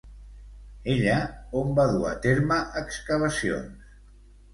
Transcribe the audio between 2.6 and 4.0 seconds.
excavacions?